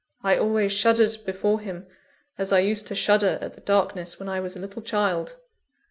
[0.23, 1.85] I always shuddered before him,
[2.35, 5.35] as I used to shudder at the darkness when I was a little child!